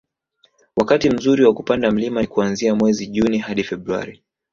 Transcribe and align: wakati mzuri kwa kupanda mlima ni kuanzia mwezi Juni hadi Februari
wakati 0.75 1.09
mzuri 1.09 1.43
kwa 1.43 1.53
kupanda 1.53 1.91
mlima 1.91 2.21
ni 2.21 2.27
kuanzia 2.27 2.75
mwezi 2.75 3.07
Juni 3.07 3.37
hadi 3.37 3.63
Februari 3.63 4.23